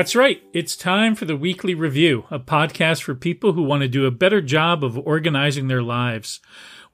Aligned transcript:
That's 0.00 0.16
right. 0.16 0.42
It's 0.54 0.76
time 0.76 1.14
for 1.14 1.26
the 1.26 1.36
Weekly 1.36 1.74
Review, 1.74 2.24
a 2.30 2.38
podcast 2.38 3.02
for 3.02 3.14
people 3.14 3.52
who 3.52 3.62
want 3.62 3.82
to 3.82 3.86
do 3.86 4.06
a 4.06 4.10
better 4.10 4.40
job 4.40 4.82
of 4.82 4.96
organizing 4.96 5.68
their 5.68 5.82
lives. 5.82 6.40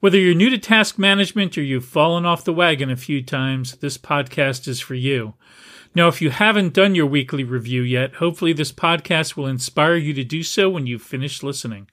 Whether 0.01 0.19
you're 0.19 0.35
new 0.35 0.49
to 0.49 0.57
task 0.57 0.99
management 0.99 1.57
or 1.57 1.61
you've 1.61 1.85
fallen 1.85 2.25
off 2.25 2.43
the 2.43 2.51
wagon 2.51 2.91
a 2.91 2.97
few 2.97 3.23
times, 3.23 3.77
this 3.77 3.97
podcast 3.97 4.67
is 4.67 4.81
for 4.81 4.93
you. 4.93 5.35
Now, 5.95 6.09
if 6.09 6.21
you 6.21 6.31
haven't 6.31 6.73
done 6.73 6.95
your 6.95 7.05
weekly 7.05 7.45
review 7.45 7.81
yet, 7.81 8.15
hopefully 8.15 8.51
this 8.51 8.73
podcast 8.73 9.37
will 9.37 9.47
inspire 9.47 9.95
you 9.95 10.13
to 10.13 10.25
do 10.25 10.43
so 10.43 10.69
when 10.69 10.85
you've 10.85 11.01
finished 11.01 11.43
listening. 11.43 11.87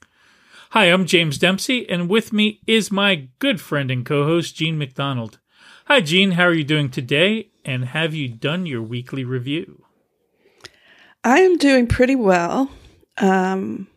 Hi, 0.71 0.87
I'm 0.87 1.07
James 1.07 1.39
Dempsey, 1.39 1.89
and 1.89 2.09
with 2.09 2.33
me 2.33 2.61
is 2.67 2.91
my 2.91 3.29
good 3.39 3.61
friend 3.61 3.89
and 3.89 4.05
co 4.05 4.25
host, 4.25 4.57
Jean 4.57 4.79
MacDonald. 4.79 5.39
Hi, 5.85 6.01
Jean. 6.01 6.33
How 6.33 6.47
are 6.47 6.53
you 6.53 6.65
doing 6.65 6.91
today? 6.91 7.53
And 7.65 7.85
have 7.85 8.15
you 8.15 8.27
done 8.27 8.67
your 8.67 8.83
weekly 8.83 9.23
review? 9.23 9.84
I 11.25 11.41
am 11.41 11.57
doing 11.57 11.87
pretty 11.87 12.17
well. 12.17 12.71
Um, 13.17 13.89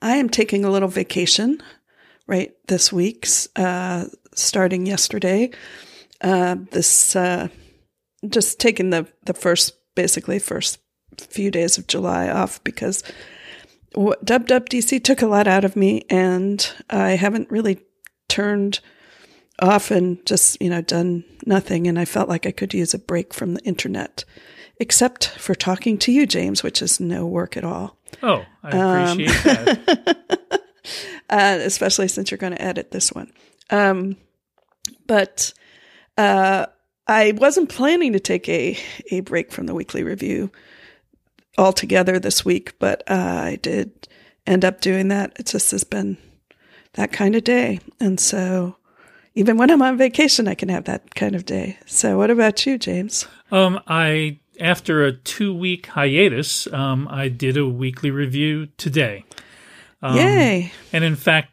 I 0.00 0.16
am 0.16 0.28
taking 0.28 0.64
a 0.64 0.70
little 0.70 0.88
vacation 0.88 1.60
right 2.28 2.54
this 2.68 2.92
week's 2.92 3.48
uh, 3.56 4.06
starting 4.34 4.86
yesterday. 4.86 5.50
Uh, 6.20 6.56
this 6.70 7.16
uh, 7.16 7.48
just 8.28 8.60
taking 8.60 8.90
the 8.90 9.08
the 9.24 9.34
first 9.34 9.74
basically 9.96 10.38
first 10.38 10.78
few 11.18 11.50
days 11.50 11.76
of 11.76 11.88
July 11.88 12.28
off 12.28 12.62
because 12.62 13.02
WWDC 13.94 15.02
took 15.02 15.22
a 15.22 15.26
lot 15.26 15.48
out 15.48 15.64
of 15.64 15.74
me, 15.74 16.04
and 16.08 16.72
I 16.88 17.10
haven't 17.10 17.50
really 17.50 17.80
turned 18.28 18.78
off 19.60 19.90
and 19.90 20.24
just 20.26 20.60
you 20.60 20.70
know 20.70 20.80
done 20.80 21.24
nothing, 21.46 21.86
and 21.86 21.98
I 21.98 22.04
felt 22.04 22.28
like 22.28 22.46
I 22.46 22.52
could 22.52 22.74
use 22.74 22.94
a 22.94 22.98
break 22.98 23.32
from 23.34 23.54
the 23.54 23.64
internet 23.64 24.24
except 24.78 25.28
for 25.28 25.54
talking 25.54 25.98
to 25.98 26.12
you, 26.12 26.26
James, 26.26 26.62
which 26.62 26.82
is 26.82 27.00
no 27.00 27.26
work 27.26 27.56
at 27.56 27.64
all. 27.64 27.96
Oh, 28.22 28.44
I 28.62 29.10
appreciate 29.12 29.46
um, 29.46 29.66
that. 29.66 30.62
uh, 31.30 31.58
especially 31.60 32.08
since 32.08 32.30
you're 32.30 32.38
going 32.38 32.54
to 32.54 32.62
edit 32.62 32.90
this 32.90 33.12
one. 33.12 33.32
Um, 33.70 34.16
but 35.06 35.52
uh, 36.16 36.66
I 37.06 37.32
wasn't 37.32 37.68
planning 37.68 38.12
to 38.12 38.20
take 38.20 38.48
a, 38.48 38.78
a 39.10 39.20
break 39.20 39.52
from 39.52 39.66
the 39.66 39.74
weekly 39.74 40.02
review 40.02 40.50
altogether 41.58 42.18
this 42.18 42.44
week, 42.44 42.78
but 42.78 43.02
uh, 43.08 43.40
I 43.44 43.56
did 43.56 44.08
end 44.46 44.64
up 44.64 44.80
doing 44.80 45.08
that. 45.08 45.32
It 45.38 45.46
just 45.46 45.70
has 45.70 45.84
been 45.84 46.16
that 46.94 47.12
kind 47.12 47.34
of 47.34 47.44
day. 47.44 47.80
And 48.00 48.18
so 48.18 48.76
even 49.34 49.56
when 49.56 49.70
I'm 49.70 49.82
on 49.82 49.96
vacation, 49.96 50.48
I 50.48 50.54
can 50.54 50.68
have 50.68 50.84
that 50.84 51.14
kind 51.14 51.34
of 51.34 51.44
day. 51.44 51.78
So 51.86 52.18
what 52.18 52.30
about 52.30 52.64
you, 52.66 52.78
James? 52.78 53.26
Um, 53.50 53.80
I 53.86 54.38
after 54.60 55.04
a 55.04 55.12
two 55.12 55.54
week 55.54 55.86
hiatus, 55.86 56.72
um, 56.72 57.08
I 57.10 57.28
did 57.28 57.56
a 57.56 57.66
weekly 57.66 58.10
review 58.10 58.66
today. 58.76 59.24
Um, 60.02 60.16
Yay! 60.16 60.72
And 60.92 61.02
in 61.02 61.16
fact, 61.16 61.50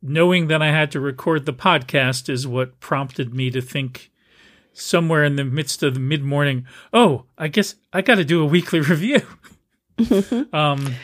knowing 0.00 0.48
that 0.48 0.62
I 0.62 0.70
had 0.70 0.90
to 0.92 1.00
record 1.00 1.46
the 1.46 1.52
podcast 1.52 2.28
is 2.28 2.46
what 2.46 2.80
prompted 2.80 3.34
me 3.34 3.50
to 3.50 3.60
think 3.60 4.10
somewhere 4.72 5.24
in 5.24 5.36
the 5.36 5.44
midst 5.44 5.82
of 5.82 5.94
the 5.94 6.00
mid 6.00 6.22
morning, 6.22 6.66
oh, 6.92 7.26
I 7.36 7.48
guess 7.48 7.74
I 7.92 8.02
got 8.02 8.16
to 8.16 8.24
do 8.24 8.42
a 8.42 8.46
weekly 8.46 8.80
review. 8.80 9.20
um, 10.52 10.94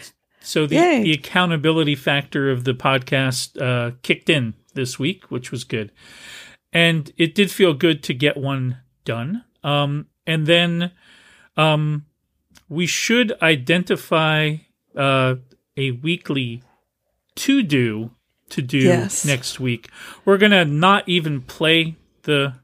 so 0.41 0.67
the, 0.67 0.77
the 0.77 1.13
accountability 1.13 1.95
factor 1.95 2.51
of 2.51 2.65
the 2.65 2.73
podcast 2.73 3.61
uh, 3.61 3.95
kicked 4.03 4.31
in 4.31 4.55
this 4.79 4.99
week, 4.99 5.31
which 5.31 5.51
was 5.51 5.65
good. 5.65 5.91
And 6.73 7.13
it 7.17 7.35
did 7.35 7.51
feel 7.51 7.75
good 7.75 8.03
to 8.05 8.15
get 8.15 8.37
one 8.37 8.79
done. 9.05 9.45
Um, 9.65 10.07
and 10.27 10.47
then 10.47 10.93
um, 11.57 12.07
we 12.69 12.87
should 12.87 13.33
identify 13.43 14.57
uh, 14.97 15.35
a 15.77 15.91
weekly 15.91 16.63
to 17.35 17.63
do 17.63 18.13
to 18.51 18.63
do 18.63 18.79
yes. 18.79 19.25
next 19.27 19.61
week. 19.61 19.91
We're 20.25 20.39
gonna 20.39 20.65
not 20.65 21.09
even 21.09 21.43
play 21.43 21.97
the 22.23 22.55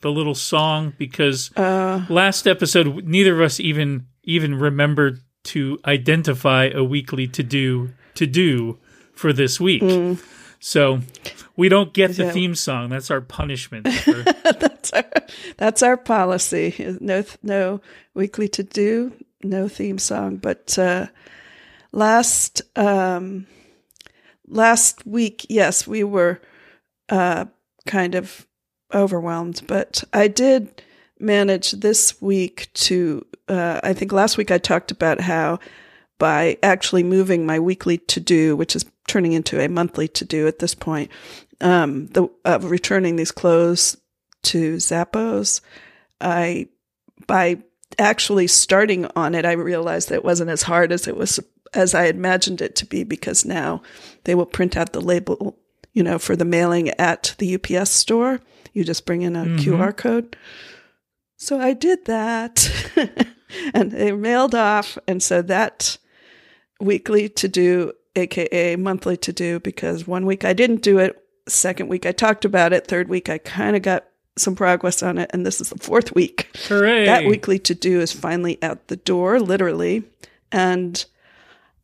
the 0.00 0.10
little 0.10 0.34
song 0.34 0.94
because 0.98 1.50
uh, 1.56 2.04
last 2.08 2.46
episode 2.46 3.04
neither 3.04 3.34
of 3.34 3.40
us 3.40 3.60
even 3.60 4.06
even 4.24 4.54
remembered 4.56 5.20
to 5.42 5.78
identify 5.86 6.70
a 6.74 6.82
weekly 6.82 7.26
to 7.28 7.42
do 7.42 7.90
to 8.14 8.26
do 8.26 8.78
for 9.14 9.32
this 9.32 9.60
week. 9.60 9.82
Mm. 9.82 10.22
So 10.60 11.00
we 11.56 11.70
don't 11.70 11.92
get 11.92 12.16
the 12.16 12.30
theme 12.30 12.54
song. 12.54 12.90
That's 12.90 13.10
our 13.10 13.22
punishment. 13.22 13.88
For- 13.88 14.22
that's 14.52 14.92
our 14.92 15.04
that's 15.56 15.82
our 15.82 15.96
policy. 15.96 16.96
No 17.00 17.24
no 17.42 17.80
weekly 18.14 18.46
to 18.48 18.62
do, 18.62 19.12
no 19.42 19.68
theme 19.68 19.98
song. 19.98 20.36
But 20.36 20.78
uh, 20.78 21.06
last 21.92 22.60
um, 22.76 23.46
last 24.46 25.06
week, 25.06 25.46
yes, 25.48 25.86
we 25.86 26.04
were 26.04 26.40
uh, 27.08 27.46
kind 27.86 28.14
of 28.14 28.46
overwhelmed, 28.92 29.62
but 29.66 30.04
I 30.12 30.28
did 30.28 30.82
manage 31.18 31.72
this 31.72 32.20
week 32.20 32.68
to. 32.74 33.26
Uh, 33.48 33.80
I 33.82 33.94
think 33.94 34.12
last 34.12 34.36
week 34.36 34.50
I 34.50 34.58
talked 34.58 34.90
about 34.90 35.20
how 35.20 35.58
by 36.20 36.58
actually 36.62 37.02
moving 37.02 37.46
my 37.46 37.58
weekly 37.58 37.98
to 37.98 38.20
do, 38.20 38.54
which 38.54 38.76
is 38.76 38.84
turning 39.08 39.32
into 39.32 39.58
a 39.58 39.68
monthly 39.68 40.06
to 40.06 40.24
do 40.24 40.46
at 40.46 40.60
this 40.60 40.74
point, 40.74 41.10
um, 41.60 42.06
the 42.08 42.28
of 42.44 42.70
returning 42.70 43.16
these 43.16 43.32
clothes 43.32 43.96
to 44.42 44.76
Zappos, 44.76 45.60
I 46.20 46.68
by 47.26 47.62
actually 47.98 48.46
starting 48.46 49.06
on 49.16 49.34
it, 49.34 49.44
I 49.44 49.52
realized 49.52 50.10
that 50.10 50.16
it 50.16 50.24
wasn't 50.24 50.50
as 50.50 50.62
hard 50.62 50.92
as 50.92 51.08
it 51.08 51.16
was 51.16 51.40
as 51.72 51.94
I 51.94 52.04
imagined 52.04 52.60
it 52.60 52.76
to 52.76 52.86
be 52.86 53.02
because 53.02 53.44
now 53.44 53.82
they 54.24 54.34
will 54.34 54.46
print 54.46 54.76
out 54.76 54.92
the 54.92 55.00
label, 55.00 55.58
you 55.92 56.02
know, 56.02 56.18
for 56.18 56.36
the 56.36 56.44
mailing 56.44 56.90
at 56.90 57.34
the 57.38 57.54
UPS 57.54 57.90
store. 57.90 58.40
You 58.72 58.84
just 58.84 59.06
bring 59.06 59.22
in 59.22 59.36
a 59.36 59.44
mm-hmm. 59.44 59.56
QR 59.56 59.96
code. 59.96 60.36
So 61.36 61.58
I 61.58 61.72
did 61.72 62.04
that 62.04 62.70
and 63.74 63.90
they 63.90 64.12
mailed 64.12 64.54
off. 64.54 64.98
And 65.08 65.22
so 65.22 65.42
that 65.42 65.96
weekly 66.80 67.28
to 67.28 67.48
do, 67.48 67.92
AKA 68.16 68.76
monthly 68.76 69.16
to 69.18 69.32
do, 69.32 69.60
because 69.60 70.06
one 70.06 70.26
week 70.26 70.44
I 70.44 70.52
didn't 70.52 70.82
do 70.82 70.98
it. 70.98 71.22
Second 71.48 71.88
week 71.88 72.06
I 72.06 72.12
talked 72.12 72.44
about 72.44 72.72
it. 72.72 72.86
Third 72.86 73.08
week 73.08 73.28
I 73.28 73.38
kind 73.38 73.76
of 73.76 73.82
got 73.82 74.04
some 74.36 74.54
progress 74.56 75.02
on 75.02 75.18
it. 75.18 75.30
And 75.32 75.44
this 75.44 75.60
is 75.60 75.70
the 75.70 75.78
fourth 75.78 76.14
week. 76.14 76.48
Hooray. 76.68 77.06
That 77.06 77.24
weekly 77.26 77.58
to 77.60 77.74
do 77.74 78.00
is 78.00 78.12
finally 78.12 78.62
out 78.62 78.88
the 78.88 78.96
door, 78.96 79.40
literally. 79.40 80.04
And 80.52 81.04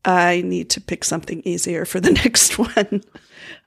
I 0.05 0.43
need 0.43 0.71
to 0.71 0.81
pick 0.81 1.05
something 1.05 1.43
easier 1.45 1.84
for 1.84 2.01
the 2.01 2.13
next 2.25 2.59
one. 2.59 3.03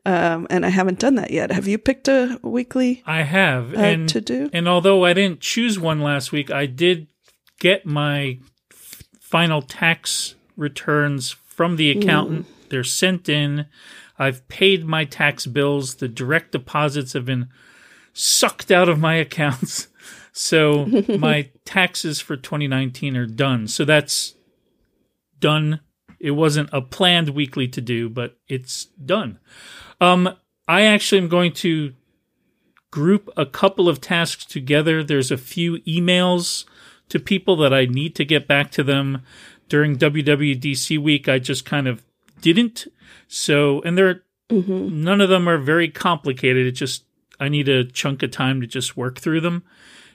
Um, 0.06 0.48
and 0.50 0.66
I 0.66 0.70
haven't 0.70 1.00
done 1.00 1.16
that 1.16 1.32
yet. 1.32 1.52
Have 1.52 1.68
you 1.68 1.78
picked 1.78 2.08
a 2.08 2.40
weekly? 2.42 3.04
I 3.06 3.24
have, 3.24 3.74
uh, 3.74 3.80
and 3.80 4.10
to 4.10 4.22
do. 4.22 4.50
And 4.54 4.68
although 4.68 5.04
I 5.06 5.14
didn't 5.14 5.42
choose 5.42 5.78
one 5.78 6.00
last 6.00 6.32
week, 6.32 6.50
I 6.50 6.66
did 6.66 7.08
get 7.60 7.86
my 7.86 8.40
f- 8.72 9.04
final 9.20 9.62
tax 9.62 10.36
returns 10.60 11.32
from 11.32 11.76
the 11.76 11.90
accountant. 11.90 12.46
Mm. 12.46 12.70
They're 12.70 12.84
sent 12.84 13.28
in. 13.30 13.66
I've 14.18 14.48
paid 14.48 14.86
my 14.86 15.06
tax 15.06 15.46
bills. 15.46 15.96
The 15.96 16.08
direct 16.08 16.52
deposits 16.52 17.14
have 17.14 17.26
been 17.26 17.48
sucked 18.14 18.70
out 18.70 18.90
of 18.90 19.00
my 19.00 19.16
accounts. 19.26 19.88
So 20.32 20.86
my 21.20 21.50
taxes 21.66 22.20
for 22.20 22.36
2019 22.36 23.18
are 23.18 23.26
done. 23.26 23.68
So 23.68 23.86
that's 23.86 24.36
done. 25.40 25.80
It 26.20 26.32
wasn't 26.32 26.70
a 26.74 26.82
planned 26.82 27.30
weekly 27.30 27.68
to 27.70 27.82
do, 27.82 28.10
but 28.10 28.38
it's 28.48 28.86
done. 28.86 29.40
Um, 30.02 30.36
I 30.68 30.82
actually 30.82 31.22
am 31.22 31.30
going 31.30 31.54
to 31.54 31.94
group 32.92 33.30
a 33.38 33.46
couple 33.46 33.88
of 33.88 34.02
tasks 34.02 34.46
together. 34.46 35.04
There's 35.04 35.32
a 35.32 35.38
few 35.38 35.78
emails 35.80 36.66
to 37.10 37.20
people 37.20 37.56
that 37.58 37.74
I 37.74 37.86
need 37.86 38.16
to 38.16 38.26
get 38.26 38.48
back 38.48 38.72
to 38.72 38.84
them 38.84 39.24
during 39.70 39.98
WWDC 39.98 41.00
week. 41.00 41.30
I 41.30 41.40
just 41.40 41.66
kind 41.66 41.88
of 41.88 42.04
didn't. 42.42 42.88
So, 43.28 43.82
and 43.84 43.98
they're 43.98 44.24
mm-hmm. 44.50 45.04
none 45.04 45.22
of 45.22 45.30
them 45.30 45.48
are 45.48 45.58
very 45.58 45.90
complicated. 45.90 46.68
It 46.68 46.74
just 46.74 47.06
I 47.40 47.48
need 47.48 47.70
a 47.70 47.86
chunk 47.86 48.24
of 48.24 48.32
time 48.32 48.62
to 48.62 48.68
just 48.68 48.98
work 48.98 49.20
through 49.20 49.42
them. 49.42 49.64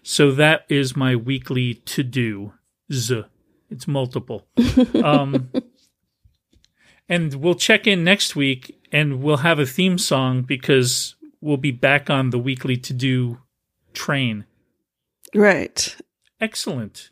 So 0.03 0.33
that 0.33 0.67
is 0.69 0.95
my 0.95 1.17
weekly 1.17 1.75
to 1.75 2.03
do. 2.03 2.53
It's 3.71 3.89
multiple. 3.89 4.47
um, 5.03 5.51
and 7.09 7.35
we'll 7.35 7.55
check 7.55 7.87
in 7.87 8.05
next 8.05 8.37
week 8.37 8.79
and 8.93 9.23
we'll 9.23 9.39
have 9.39 9.59
a 9.59 9.67
theme 9.67 9.99
song 9.99 10.43
because 10.43 11.17
we'll 11.41 11.57
be 11.57 11.71
back 11.71 12.11
on 12.11 12.31
the 12.31 12.39
weekly 12.39 12.77
to 12.77 12.93
do 12.93 13.39
train. 13.95 14.45
Right. 15.35 15.97
Excellent. 16.41 17.11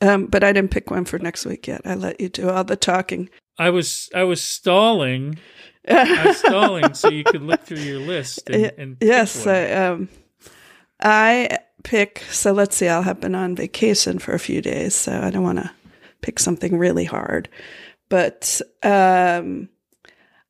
Um, 0.00 0.26
but 0.26 0.42
I 0.42 0.52
didn't 0.52 0.70
pick 0.70 0.90
one 0.90 1.04
for 1.04 1.18
next 1.18 1.44
week 1.44 1.66
yet. 1.66 1.82
I 1.84 1.94
let 1.94 2.20
you 2.20 2.28
do 2.28 2.48
all 2.48 2.64
the 2.64 2.76
talking. 2.76 3.28
I 3.58 3.70
was 3.70 4.08
I 4.14 4.24
was 4.24 4.40
stalling 4.40 5.38
I 5.88 6.26
was 6.26 6.38
stalling 6.38 6.94
so 6.94 7.08
you 7.08 7.24
could 7.24 7.42
look 7.42 7.62
through 7.62 7.78
your 7.78 8.00
list. 8.00 8.50
And, 8.50 8.72
and 8.78 8.96
yes, 9.00 9.46
I, 9.46 9.70
um, 9.70 10.08
I 11.00 11.58
pick. 11.82 12.22
So 12.30 12.52
let's 12.52 12.76
see. 12.76 12.88
I'll 12.88 13.02
have 13.02 13.20
been 13.20 13.34
on 13.34 13.56
vacation 13.56 14.18
for 14.18 14.32
a 14.32 14.38
few 14.38 14.60
days, 14.60 14.94
so 14.94 15.20
I 15.20 15.30
don't 15.30 15.42
want 15.42 15.58
to 15.58 15.70
pick 16.20 16.38
something 16.38 16.76
really 16.78 17.04
hard. 17.04 17.48
But 18.08 18.60
um, 18.82 19.68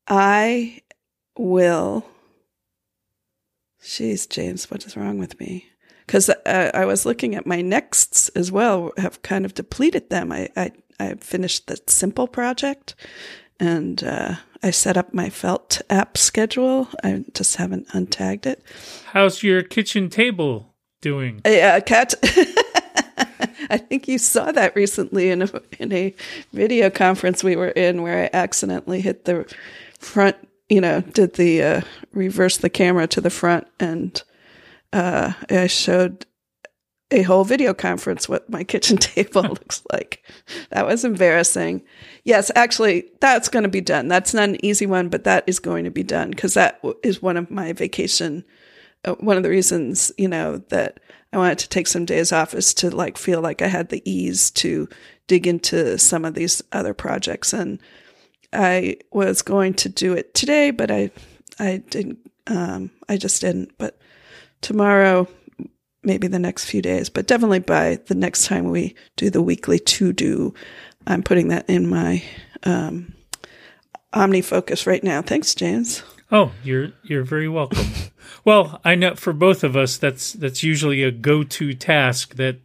I 0.09 0.83
will. 1.37 2.07
Jeez, 3.83 4.29
James, 4.29 4.71
what 4.71 4.85
is 4.85 4.97
wrong 4.97 5.19
with 5.19 5.39
me? 5.41 5.67
Because 6.11 6.29
uh, 6.29 6.73
I 6.75 6.87
was 6.87 7.07
looking 7.07 7.37
at 7.37 7.47
my 7.47 7.61
nexts 7.61 8.31
as 8.31 8.51
well, 8.51 8.91
have 8.97 9.23
kind 9.23 9.45
of 9.45 9.55
depleted 9.55 10.11
them. 10.11 10.33
I, 10.33 10.49
I, 10.57 10.73
I 10.99 11.15
finished 11.15 11.69
the 11.69 11.81
simple 11.87 12.27
project 12.27 12.97
and 13.61 14.03
uh, 14.03 14.35
I 14.61 14.73
set 14.73 14.97
up 14.97 15.15
my 15.15 15.31
felt 15.31 15.81
app 15.89 16.19
schedule. 16.19 16.89
I 17.05 17.25
just 17.33 17.55
haven't 17.55 17.87
untagged 17.91 18.45
it. 18.45 18.61
How's 19.13 19.45
your 19.45 19.63
kitchen 19.63 20.09
table 20.09 20.75
doing? 21.01 21.43
Yeah, 21.47 21.77
uh, 21.77 21.81
cat. 21.81 22.15
I 23.71 23.79
think 23.79 24.09
you 24.09 24.19
saw 24.19 24.51
that 24.51 24.75
recently 24.75 25.31
in 25.31 25.43
a 25.43 25.63
in 25.79 25.93
a 25.93 26.13
video 26.53 26.91
conference 26.91 27.45
we 27.45 27.55
were 27.55 27.69
in 27.69 28.03
where 28.03 28.25
I 28.25 28.37
accidentally 28.37 29.01
hit 29.01 29.27
the 29.27 29.47
front. 30.01 30.35
You 30.69 30.81
know, 30.81 31.03
did 31.03 31.35
the 31.35 31.63
uh, 31.63 31.81
reverse 32.13 32.57
the 32.57 32.69
camera 32.69 33.07
to 33.07 33.21
the 33.21 33.31
front, 33.31 33.69
and 33.79 34.21
uh, 34.93 35.33
I 35.49 35.67
showed 35.67 36.27
a 37.11 37.23
whole 37.23 37.45
video 37.45 37.75
conference 37.75 38.29
what 38.29 38.49
my 38.51 38.65
kitchen 38.65 38.97
table 38.99 39.43
looks 39.49 39.83
like. 39.93 40.25
That 40.71 40.87
was 40.87 41.05
embarrassing. 41.05 41.83
Yes, 42.25 42.51
actually, 42.55 43.11
that's 43.21 43.49
going 43.49 43.65
to 43.65 43.69
be 43.69 43.81
done. 43.81 44.09
That's 44.09 44.35
not 44.35 44.49
an 44.49 44.65
easy 44.65 44.87
one, 44.87 45.09
but 45.09 45.25
that 45.25 45.45
is 45.47 45.59
going 45.59 45.85
to 45.85 45.91
be 45.91 46.03
done 46.03 46.31
because 46.31 46.55
that 46.55 46.81
is 47.03 47.23
one 47.23 47.37
of 47.37 47.51
my 47.51 47.73
vacation. 47.73 48.45
Uh, 49.05 49.15
one 49.15 49.37
of 49.37 49.43
the 49.43 49.51
reasons, 49.51 50.13
you 50.19 50.29
know, 50.29 50.59
that 50.69 51.01
I 51.33 51.39
wanted 51.39 51.59
to 51.61 51.69
take 51.69 51.87
some 51.87 52.05
days 52.05 52.33
off 52.33 52.55
is 52.55 52.75
to 52.75 52.91
like 52.91 53.17
feel 53.17 53.41
like 53.41 53.63
I 53.63 53.69
had 53.69 53.89
the 53.89 54.03
ease 54.11 54.51
to 54.53 54.89
dig 55.27 55.47
into 55.47 55.97
some 55.99 56.25
of 56.25 56.35
these 56.35 56.63
other 56.73 56.93
projects. 56.93 57.53
And 57.53 57.81
I 58.53 58.97
was 59.13 59.43
going 59.43 59.75
to 59.75 59.89
do 59.89 60.13
it 60.13 60.35
today, 60.35 60.71
but 60.71 60.91
I, 60.91 61.11
I 61.59 61.83
didn't, 61.89 62.19
um, 62.49 62.91
I 63.09 63.17
just 63.17 63.41
didn't. 63.41 63.73
But 63.79 63.97
tomorrow, 64.61 65.29
maybe 66.03 66.27
the 66.27 66.39
next 66.39 66.65
few 66.65 66.83
days, 66.83 67.09
but 67.09 67.27
definitely 67.27 67.61
by 67.61 67.99
the 68.07 68.15
next 68.15 68.47
time 68.47 68.71
we 68.71 68.95
do 69.17 69.31
the 69.31 69.43
weekly 69.43 69.79
to 69.79 70.13
do, 70.13 70.55
I'm 71.07 71.23
putting 71.23 71.49
that 71.49 71.69
in 71.69 71.89
my 71.89 72.23
um, 72.65 73.15
OmniFocus 74.15 74.87
right 74.87 75.03
now. 75.03 75.23
Thanks, 75.23 75.55
James. 75.55 76.03
Oh, 76.33 76.53
you're 76.63 76.93
you're 77.03 77.25
very 77.25 77.49
welcome. 77.49 77.87
well, 78.45 78.81
I 78.85 78.95
know 78.95 79.15
for 79.15 79.33
both 79.33 79.65
of 79.65 79.77
us, 79.77 79.97
that's 79.97 80.33
that's 80.33 80.63
usually 80.63 81.03
a 81.03 81.11
go-to 81.11 81.75
task 81.75 82.37
that 82.37 82.61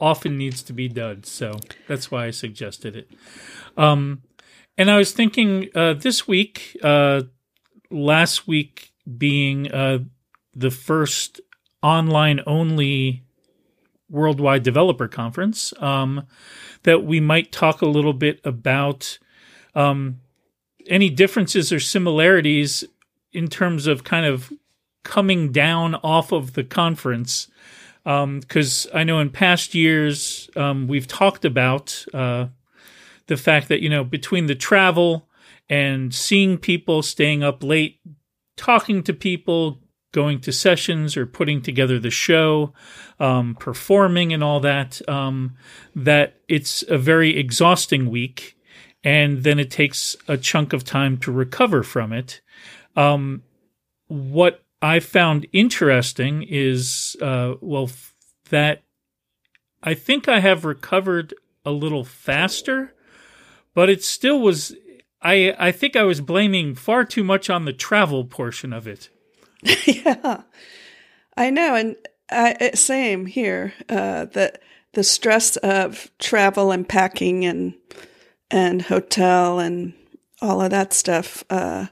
often 0.00 0.38
needs 0.38 0.62
to 0.62 0.72
be 0.72 0.88
done. 0.88 1.24
So 1.24 1.58
that's 1.88 2.10
why 2.10 2.26
I 2.26 2.30
suggested 2.30 2.94
it. 2.94 3.10
Um, 3.76 4.22
and 4.76 4.90
I 4.90 4.96
was 4.96 5.12
thinking 5.12 5.68
uh, 5.74 5.94
this 5.94 6.28
week, 6.28 6.76
uh, 6.84 7.22
last 7.90 8.46
week 8.46 8.92
being 9.16 9.72
uh, 9.72 10.00
the 10.58 10.70
first 10.70 11.40
online 11.82 12.40
only 12.46 13.22
worldwide 14.10 14.62
developer 14.62 15.06
conference 15.06 15.72
um, 15.78 16.26
that 16.82 17.04
we 17.04 17.20
might 17.20 17.52
talk 17.52 17.82
a 17.82 17.86
little 17.86 18.12
bit 18.12 18.40
about 18.44 19.18
um, 19.74 20.20
any 20.88 21.10
differences 21.10 21.72
or 21.72 21.78
similarities 21.78 22.84
in 23.32 23.48
terms 23.48 23.86
of 23.86 24.04
kind 24.04 24.26
of 24.26 24.52
coming 25.04 25.52
down 25.52 25.94
off 25.96 26.32
of 26.32 26.54
the 26.54 26.64
conference. 26.64 27.48
Because 28.04 28.86
um, 28.86 28.92
I 28.94 29.04
know 29.04 29.18
in 29.20 29.30
past 29.30 29.74
years 29.74 30.48
um, 30.56 30.88
we've 30.88 31.06
talked 31.06 31.44
about 31.44 32.04
uh, 32.14 32.46
the 33.26 33.36
fact 33.36 33.68
that 33.68 33.82
you 33.82 33.90
know 33.90 34.02
between 34.02 34.46
the 34.46 34.54
travel 34.54 35.28
and 35.68 36.14
seeing 36.14 36.56
people, 36.56 37.02
staying 37.02 37.42
up 37.42 37.62
late, 37.62 38.00
talking 38.56 39.02
to 39.02 39.12
people, 39.12 39.78
going 40.12 40.40
to 40.40 40.52
sessions 40.52 41.16
or 41.16 41.26
putting 41.26 41.60
together 41.60 41.98
the 41.98 42.10
show, 42.10 42.72
um, 43.20 43.54
performing 43.54 44.32
and 44.32 44.42
all 44.42 44.60
that, 44.60 45.06
um, 45.08 45.56
that 45.94 46.40
it's 46.48 46.82
a 46.88 46.98
very 46.98 47.36
exhausting 47.36 48.10
week. 48.10 48.56
And 49.04 49.44
then 49.44 49.58
it 49.58 49.70
takes 49.70 50.16
a 50.26 50.36
chunk 50.36 50.72
of 50.72 50.84
time 50.84 51.18
to 51.18 51.30
recover 51.32 51.82
from 51.82 52.12
it. 52.12 52.40
Um, 52.96 53.42
what 54.08 54.64
I 54.82 55.00
found 55.00 55.46
interesting 55.52 56.44
is, 56.48 57.16
uh, 57.20 57.54
well, 57.60 57.84
f- 57.84 58.14
that 58.50 58.82
I 59.82 59.94
think 59.94 60.28
I 60.28 60.40
have 60.40 60.64
recovered 60.64 61.34
a 61.64 61.70
little 61.70 62.04
faster, 62.04 62.94
but 63.74 63.88
it 63.88 64.02
still 64.02 64.40
was. 64.40 64.74
I 65.22 65.54
I 65.58 65.72
think 65.72 65.96
I 65.96 66.02
was 66.04 66.20
blaming 66.20 66.74
far 66.74 67.04
too 67.04 67.24
much 67.24 67.50
on 67.50 67.64
the 67.64 67.72
travel 67.72 68.24
portion 68.24 68.72
of 68.72 68.86
it. 68.86 69.10
yeah, 69.86 70.42
I 71.36 71.50
know, 71.50 71.74
and 71.74 71.96
I, 72.30 72.70
same 72.74 73.26
here. 73.26 73.72
Uh, 73.88 74.26
the 74.26 74.58
the 74.94 75.04
stress 75.04 75.56
of 75.58 76.10
travel 76.18 76.72
and 76.72 76.88
packing 76.88 77.44
and 77.44 77.74
and 78.50 78.82
hotel 78.82 79.58
and 79.58 79.92
all 80.40 80.60
of 80.60 80.70
that 80.70 80.92
stuff 80.92 81.44
uh, 81.50 81.86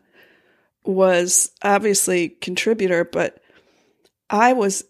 was 0.85 1.51
obviously 1.63 2.29
contributor, 2.29 3.05
but 3.05 3.41
I 4.31 4.53
was 4.53 4.85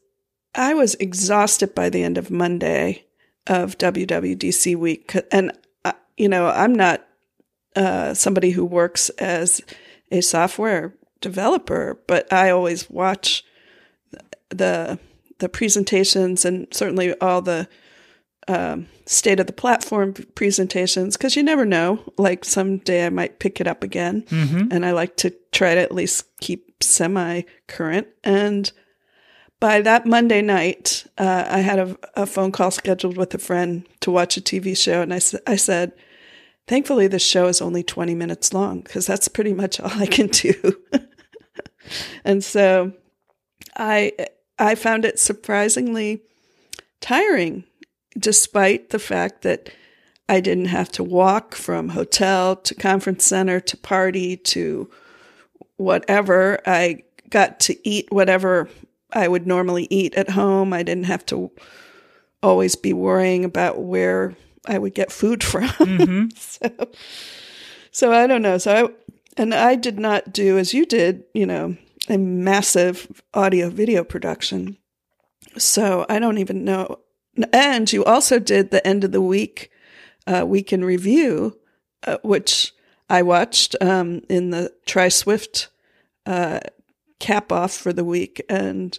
I 0.54 0.74
was 0.74 0.94
exhausted 0.96 1.74
by 1.74 1.90
the 1.90 2.02
end 2.02 2.18
of 2.18 2.30
Monday 2.30 3.04
of 3.46 3.78
WWDC 3.78 4.76
week, 4.76 5.14
and 5.32 5.52
uh, 5.84 5.92
you 6.16 6.28
know 6.28 6.48
I'm 6.48 6.74
not 6.74 7.06
uh, 7.74 8.14
somebody 8.14 8.50
who 8.50 8.64
works 8.64 9.08
as 9.10 9.60
a 10.10 10.20
software 10.20 10.94
developer, 11.20 12.00
but 12.06 12.30
I 12.32 12.50
always 12.50 12.88
watch 12.90 13.44
the 14.48 14.98
the 15.38 15.48
presentations 15.48 16.44
and 16.44 16.66
certainly 16.72 17.18
all 17.20 17.42
the 17.42 17.68
um, 18.48 18.86
state 19.06 19.40
of 19.40 19.46
the 19.46 19.52
platform 19.52 20.14
presentations 20.34 21.16
because 21.16 21.36
you 21.36 21.42
never 21.42 21.64
know. 21.64 22.00
Like 22.16 22.44
someday 22.44 23.06
I 23.06 23.10
might 23.10 23.38
pick 23.38 23.60
it 23.60 23.66
up 23.66 23.82
again, 23.82 24.22
mm-hmm. 24.22 24.68
and 24.70 24.86
I 24.86 24.92
like 24.92 25.16
to 25.18 25.34
try 25.52 25.74
to 25.74 25.80
at 25.80 25.94
least 25.94 26.26
keep 26.40 26.82
semi 26.82 27.42
current. 27.66 28.08
And 28.22 28.70
by 29.58 29.80
that 29.80 30.06
Monday 30.06 30.42
night, 30.42 31.06
uh, 31.18 31.44
I 31.48 31.58
had 31.58 31.78
a, 31.78 31.96
a, 32.14 32.26
phone 32.26 32.52
call 32.52 32.70
scheduled 32.70 33.16
with 33.16 33.34
a 33.34 33.38
friend 33.38 33.86
to 34.00 34.10
watch 34.10 34.36
a 34.36 34.40
TV 34.40 34.76
show, 34.76 35.00
and 35.00 35.12
I, 35.14 35.20
I 35.46 35.56
said, 35.56 35.92
Thankfully, 36.68 37.06
this 37.06 37.24
show 37.24 37.46
is 37.46 37.60
only 37.60 37.82
20 37.82 38.14
minutes 38.14 38.52
long 38.52 38.80
because 38.80 39.06
that's 39.06 39.28
pretty 39.28 39.54
much 39.54 39.78
all 39.78 39.90
I 39.92 40.06
can 40.06 40.26
do. 40.26 40.76
and 42.24 42.42
so 42.42 42.92
I 43.76 44.12
I 44.58 44.74
found 44.74 45.04
it 45.04 45.18
surprisingly 45.18 46.22
tiring, 47.00 47.64
despite 48.18 48.90
the 48.90 48.98
fact 48.98 49.42
that 49.42 49.70
I 50.28 50.40
didn't 50.40 50.66
have 50.66 50.90
to 50.92 51.04
walk 51.04 51.54
from 51.54 51.90
hotel 51.90 52.56
to 52.56 52.74
conference 52.74 53.24
center 53.24 53.60
to 53.60 53.76
party 53.76 54.36
to 54.38 54.90
whatever. 55.76 56.60
I 56.66 57.04
got 57.30 57.60
to 57.60 57.88
eat 57.88 58.10
whatever 58.10 58.68
I 59.12 59.28
would 59.28 59.46
normally 59.46 59.86
eat 59.88 60.14
at 60.14 60.30
home. 60.30 60.72
I 60.72 60.82
didn't 60.82 61.04
have 61.04 61.24
to 61.26 61.52
always 62.42 62.74
be 62.74 62.92
worrying 62.92 63.44
about 63.44 63.82
where 63.82 64.34
I 64.66 64.78
would 64.78 64.94
get 64.94 65.12
food 65.12 65.42
from. 65.50 65.64
Mm-hmm. 65.64 66.28
so, 66.36 66.90
so 67.90 68.12
I 68.12 68.26
don't 68.26 68.42
know. 68.42 68.58
So 68.58 68.72
I, 68.72 68.88
and 69.36 69.54
I 69.54 69.74
did 69.74 69.98
not 69.98 70.32
do 70.32 70.58
as 70.58 70.72
you 70.72 70.86
did, 70.86 71.24
you 71.34 71.46
know, 71.46 71.76
a 72.08 72.16
massive 72.16 73.22
audio 73.34 73.68
video 73.68 74.04
production. 74.04 74.78
So 75.58 76.06
I 76.08 76.18
don't 76.18 76.38
even 76.38 76.64
know. 76.64 77.00
And 77.52 77.92
you 77.92 78.04
also 78.04 78.38
did 78.38 78.70
the 78.70 78.86
end 78.86 79.04
of 79.04 79.12
the 79.12 79.20
week 79.20 79.70
uh, 80.26 80.44
week 80.46 80.72
in 80.72 80.84
review, 80.84 81.58
uh, 82.06 82.18
which 82.22 82.74
I 83.08 83.22
watched 83.22 83.76
um, 83.80 84.22
in 84.28 84.50
the 84.50 84.72
Try 84.84 85.08
Swift 85.08 85.68
uh, 86.24 86.60
cap 87.20 87.52
off 87.52 87.72
for 87.72 87.92
the 87.92 88.04
week. 88.04 88.44
And 88.48 88.98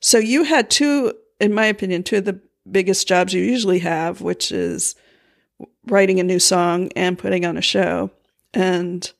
so 0.00 0.18
you 0.18 0.44
had 0.44 0.70
two, 0.70 1.12
in 1.40 1.52
my 1.52 1.66
opinion, 1.66 2.02
two 2.02 2.16
of 2.18 2.24
the 2.24 2.40
biggest 2.70 3.08
jobs 3.08 3.32
you 3.32 3.42
usually 3.42 3.80
have, 3.80 4.20
which 4.20 4.52
is 4.52 4.94
writing 5.86 6.20
a 6.20 6.24
new 6.24 6.38
song 6.38 6.90
and 6.96 7.18
putting 7.18 7.44
on 7.44 7.56
a 7.56 7.62
show. 7.62 8.10
And 8.52 9.10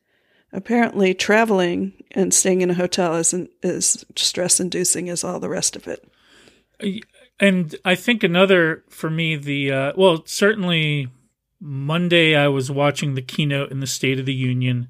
apparently, 0.52 1.14
traveling 1.14 1.92
and 2.12 2.32
staying 2.32 2.62
in 2.62 2.70
a 2.70 2.74
hotel 2.74 3.14
isn't 3.14 3.50
as 3.62 4.04
stress 4.16 4.60
inducing 4.60 5.08
as 5.08 5.24
all 5.24 5.40
the 5.40 5.48
rest 5.48 5.76
of 5.76 5.86
it. 5.86 6.08
And 7.38 7.74
I 7.84 7.94
think 7.94 8.22
another 8.22 8.84
for 8.88 9.10
me, 9.10 9.36
the 9.36 9.72
uh, 9.72 9.92
well, 9.96 10.24
certainly 10.26 11.08
Monday 11.60 12.34
I 12.34 12.48
was 12.48 12.70
watching 12.70 13.14
the 13.14 13.22
keynote 13.22 13.70
in 13.70 13.80
the 13.80 13.86
State 13.86 14.18
of 14.18 14.26
the 14.26 14.34
Union, 14.34 14.88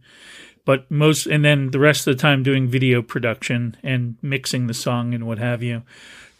but 0.64 0.90
most 0.90 1.26
and 1.26 1.44
then 1.44 1.70
the 1.70 1.80
rest 1.80 2.06
of 2.06 2.16
the 2.16 2.20
time 2.20 2.42
doing 2.42 2.68
video 2.68 3.02
production 3.02 3.76
and 3.82 4.16
mixing 4.22 4.66
the 4.66 4.74
song 4.74 5.14
and 5.14 5.26
what 5.26 5.38
have 5.38 5.62
you. 5.62 5.82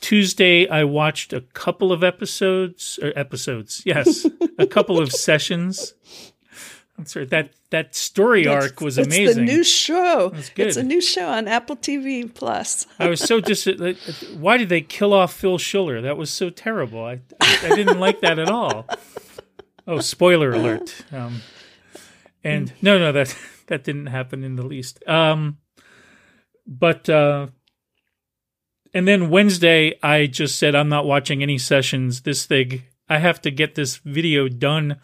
Tuesday, 0.06 0.68
I 0.68 0.84
watched 0.84 1.32
a 1.32 1.40
couple 1.40 1.90
of 1.90 2.04
episodes 2.04 2.96
or 3.02 3.12
episodes. 3.16 3.82
Yes, 3.86 4.25
a 4.56 4.66
couple 4.66 5.00
of 5.00 5.10
sessions. 5.10 5.94
I'm 6.96 7.06
sorry 7.06 7.26
that 7.26 7.50
that 7.70 7.96
story 7.96 8.44
That's- 8.44 8.62
arc 8.70 8.80
was 8.80 8.98
it's 8.98 9.08
amazing. 9.08 9.46
the 9.46 9.52
new 9.52 9.64
show. 9.64 10.32
It's 10.56 10.76
a 10.76 10.84
new 10.84 11.00
show 11.00 11.28
on 11.28 11.48
Apple 11.48 11.76
TV 11.76 12.32
Plus. 12.32 12.86
I 13.00 13.08
was 13.08 13.20
so 13.20 13.40
dis. 13.40 13.66
Why 14.38 14.56
did 14.56 14.68
they 14.68 14.80
kill 14.80 15.12
off 15.12 15.32
Phil 15.32 15.58
Schiller? 15.58 16.00
That 16.00 16.16
was 16.16 16.30
so 16.30 16.50
terrible. 16.50 17.04
I 17.04 17.20
I 17.40 17.75
didn't 17.75 17.98
like 17.98 18.20
that 18.20 18.38
at 18.38 18.48
all. 18.48 18.86
Oh, 19.88 19.98
spoiler 19.98 20.52
alert. 20.52 21.04
Um, 21.12 21.42
and 22.44 22.72
no, 22.80 22.96
no, 22.96 23.10
that 23.10 23.36
that 23.66 23.82
didn't 23.82 24.06
happen 24.06 24.44
in 24.44 24.54
the 24.54 24.64
least. 24.64 25.02
Um, 25.08 25.58
but 26.64 27.08
uh, 27.08 27.48
and 28.95 29.07
then 29.07 29.31
Wednesday, 29.31 29.99
I 30.02 30.26
just 30.26 30.59
said 30.59 30.75
I'm 30.75 30.88
not 30.88 31.07
watching 31.07 31.43
any 31.43 31.59
sessions. 31.59 32.23
This 32.23 32.47
thing, 32.47 32.83
I 33.09 33.19
have 33.19 33.40
to 33.43 33.50
get 33.50 33.75
this 33.75 33.97
video 33.97 34.49
done. 34.49 34.97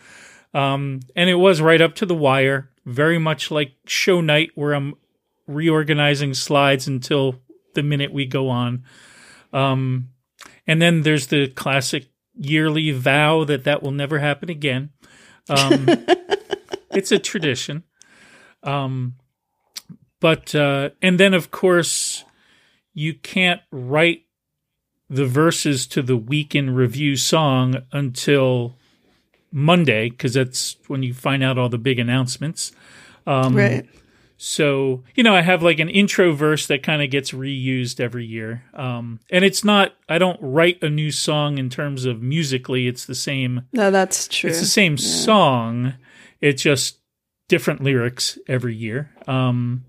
Um, 0.55 1.01
and 1.17 1.31
it 1.31 1.37
was 1.37 1.61
right 1.61 1.81
up 1.81 1.95
to 1.97 2.07
the 2.07 2.15
wire, 2.15 2.71
very 2.85 3.19
much 3.19 3.51
like 3.51 3.73
show 3.87 4.21
night, 4.21 4.51
where 4.55 4.75
I'm 4.75 4.95
reorganizing 5.47 6.35
slides 6.35 6.87
until 6.87 7.41
the 7.75 7.83
minute 7.83 8.13
we 8.13 8.27
go 8.27 8.49
on. 8.49 8.85
Um, 9.53 10.09
and 10.67 10.81
then 10.81 11.03
there's 11.03 11.29
the 11.29 11.49
classic 11.49 12.09
yearly 12.35 12.91
vow 12.91 13.45
that 13.45 13.65
that 13.65 13.83
will 13.83 13.91
never 13.91 14.19
happen 14.19 14.51
again. 14.51 14.91
Um, 15.49 15.87
it's 16.91 17.13
a 17.13 17.19
tradition. 17.19 17.85
Um, 18.63 19.15
but 20.21 20.55
uh, 20.55 20.91
and 21.03 21.19
then 21.19 21.35
of 21.35 21.51
course 21.51 22.25
you 22.95 23.15
can't 23.15 23.61
write 23.71 24.25
the 25.09 25.27
verses 25.27 25.87
to 25.89 26.03
the 26.03 26.17
week 26.17 26.55
in 26.55 26.75
review 26.75 27.17
song 27.17 27.77
until 27.93 28.77
Monday 29.51 30.09
because 30.09 30.35
that's 30.35 30.77
when 30.89 31.03
you 31.03 31.13
find 31.13 31.43
out 31.43 31.59
all 31.59 31.69
the 31.69 31.79
big 31.79 31.99
announcements. 31.99 32.73
Um, 33.27 33.55
right. 33.55 33.87
So, 34.39 35.05
you 35.15 35.23
know, 35.23 35.37
I 35.37 35.43
have 35.43 35.63
like 35.63 35.79
an 35.79 35.89
intro 35.89 36.33
verse 36.33 36.67
that 36.67 36.83
kind 36.83 37.01
of 37.01 37.11
gets 37.11 37.31
reused 37.31 38.01
every 38.01 38.25
year. 38.25 38.65
Um, 38.75 39.21
and 39.31 39.45
it's 39.45 39.63
not, 39.63 39.95
I 40.09 40.19
don't 40.19 40.39
write 40.43 40.83
a 40.83 40.89
new 40.89 41.13
song 41.13 41.59
in 41.59 41.71
terms 41.71 42.07
of 42.07 42.23
musically, 42.23 42.89
it's 42.89 43.05
the 43.05 43.15
same, 43.15 43.69
No, 43.73 43.93
that's 43.93 44.27
true. 44.27 44.51
it's 44.51 44.59
the 44.59 44.67
same 44.67 44.97
song. 44.99 45.95
It's 46.41 46.63
just 46.63 46.99
different 47.49 47.83
lyrics 47.85 48.37
every 48.49 48.75
year. 48.75 49.13
Um, 49.29 49.85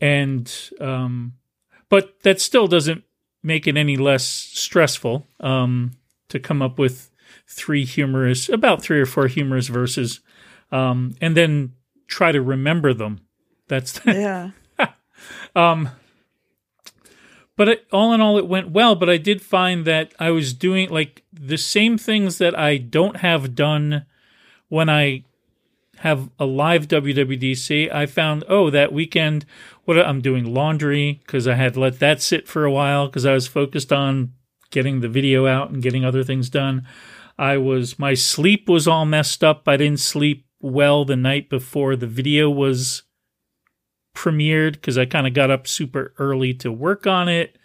and, 0.00 0.50
um, 0.80 1.34
but 1.88 2.22
that 2.22 2.40
still 2.40 2.66
doesn't 2.66 3.04
make 3.42 3.66
it 3.66 3.76
any 3.76 3.96
less 3.96 4.24
stressful, 4.24 5.26
um, 5.40 5.92
to 6.28 6.38
come 6.38 6.62
up 6.62 6.78
with 6.78 7.10
three 7.46 7.84
humorous, 7.84 8.48
about 8.48 8.82
three 8.82 9.00
or 9.00 9.06
four 9.06 9.26
humorous 9.26 9.68
verses, 9.68 10.20
um, 10.72 11.14
and 11.20 11.36
then 11.36 11.72
try 12.06 12.32
to 12.32 12.40
remember 12.40 12.94
them. 12.94 13.20
That's 13.68 13.92
the, 13.92 14.52
yeah. 14.78 14.88
um, 15.54 15.90
but 17.56 17.68
it, 17.68 17.86
all 17.92 18.12
in 18.12 18.20
all, 18.20 18.38
it 18.38 18.46
went 18.46 18.70
well. 18.70 18.94
But 18.94 19.10
I 19.10 19.16
did 19.16 19.40
find 19.42 19.84
that 19.84 20.12
I 20.18 20.30
was 20.30 20.52
doing 20.52 20.90
like 20.90 21.22
the 21.32 21.58
same 21.58 21.98
things 21.98 22.38
that 22.38 22.58
I 22.58 22.78
don't 22.78 23.18
have 23.18 23.54
done 23.54 24.06
when 24.68 24.88
I 24.88 25.24
have 26.04 26.28
a 26.38 26.44
live 26.44 26.86
WWDC. 26.86 27.90
I 27.90 28.04
found 28.04 28.44
oh 28.46 28.68
that 28.68 28.92
weekend, 28.92 29.46
what 29.84 29.98
I'm 29.98 30.20
doing 30.20 30.52
laundry 30.52 31.22
because 31.26 31.48
I 31.48 31.54
had 31.54 31.78
let 31.78 31.98
that 32.00 32.20
sit 32.20 32.46
for 32.46 32.66
a 32.66 32.70
while 32.70 33.06
because 33.06 33.24
I 33.24 33.32
was 33.32 33.46
focused 33.46 33.90
on 33.90 34.34
getting 34.70 35.00
the 35.00 35.08
video 35.08 35.46
out 35.46 35.70
and 35.70 35.82
getting 35.82 36.04
other 36.04 36.22
things 36.22 36.50
done. 36.50 36.86
I 37.38 37.56
was 37.56 37.98
my 37.98 38.12
sleep 38.12 38.68
was 38.68 38.86
all 38.86 39.06
messed 39.06 39.42
up. 39.42 39.66
I 39.66 39.78
didn't 39.78 40.00
sleep 40.00 40.46
well 40.60 41.06
the 41.06 41.16
night 41.16 41.48
before 41.48 41.96
the 41.96 42.06
video 42.06 42.50
was 42.50 43.04
premiered 44.14 44.74
because 44.74 44.98
I 44.98 45.06
kind 45.06 45.26
of 45.26 45.32
got 45.32 45.50
up 45.50 45.66
super 45.66 46.12
early 46.18 46.52
to 46.54 46.70
work 46.70 47.06
on 47.06 47.30
it. 47.30 47.56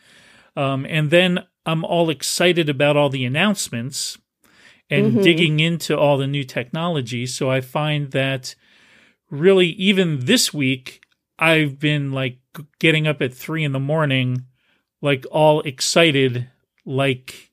Um, 0.56 0.86
and 0.90 1.10
then 1.12 1.46
I'm 1.66 1.84
all 1.84 2.10
excited 2.10 2.70
about 2.70 2.96
all 2.96 3.10
the 3.10 3.26
announcements 3.26 4.18
and 4.90 5.16
Mhm. 5.20 5.24
digging 5.24 5.60
into 5.60 5.98
all 5.98 6.18
the 6.18 6.28
new 6.28 6.44
technology. 6.44 7.26
So 7.26 7.50
I 7.50 7.62
find 7.62 8.12
that 8.12 8.56
really, 9.30 9.68
even 9.68 10.22
this 10.26 10.54
week, 10.54 11.04
I've 11.38 11.80
been 11.80 12.12
like 12.12 12.40
getting 12.80 13.08
up 13.08 13.22
at 13.22 13.34
three 13.34 13.64
in 13.64 13.72
the 13.72 13.80
morning, 13.80 14.46
like 15.02 15.26
all 15.32 15.62
excited, 15.62 16.48
like 16.86 17.52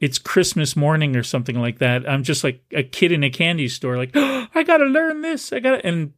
it's 0.00 0.18
Christmas 0.18 0.76
morning 0.76 1.16
or 1.16 1.22
something 1.22 1.58
like 1.58 1.78
that. 1.78 2.08
I'm 2.08 2.22
just 2.22 2.44
like 2.44 2.62
a 2.72 2.82
kid 2.82 3.10
in 3.10 3.24
a 3.24 3.30
candy 3.30 3.68
store, 3.68 3.96
like, 3.96 4.10
I 4.14 4.62
gotta 4.64 4.84
learn 4.84 5.22
this. 5.22 5.52
I 5.52 5.60
gotta, 5.60 5.84
and 5.86 6.12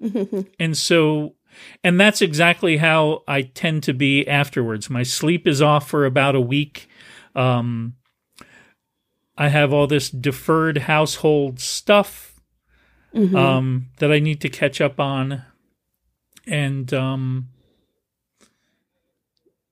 and 0.58 0.76
so, 0.76 1.34
and 1.84 2.00
that's 2.00 2.22
exactly 2.22 2.78
how 2.78 3.22
I 3.28 3.42
tend 3.42 3.82
to 3.84 3.94
be 3.94 4.26
afterwards. 4.26 4.90
My 4.90 5.02
sleep 5.04 5.46
is 5.46 5.62
off 5.62 5.88
for 5.88 6.06
about 6.06 6.34
a 6.34 6.40
week. 6.40 6.88
Um, 7.34 7.94
I 9.40 9.48
have 9.48 9.72
all 9.72 9.86
this 9.86 10.10
deferred 10.10 10.76
household 10.78 11.60
stuff 11.60 12.38
Mhm. 13.14 13.34
um, 13.34 13.86
that 13.98 14.12
I 14.12 14.18
need 14.18 14.40
to 14.42 14.50
catch 14.50 14.80
up 14.82 15.00
on. 15.00 15.42
And 16.46 16.92
um, 16.92 17.48